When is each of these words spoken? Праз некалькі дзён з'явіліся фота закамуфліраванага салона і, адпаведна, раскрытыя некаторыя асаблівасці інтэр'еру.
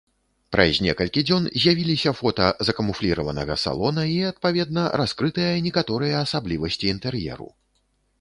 Праз 0.53 0.77
некалькі 0.83 1.21
дзён 1.29 1.43
з'явіліся 1.63 2.13
фота 2.21 2.47
закамуфліраванага 2.69 3.57
салона 3.65 4.05
і, 4.13 4.15
адпаведна, 4.31 4.87
раскрытыя 5.03 5.51
некаторыя 5.67 6.15
асаблівасці 6.23 6.91
інтэр'еру. 6.95 7.49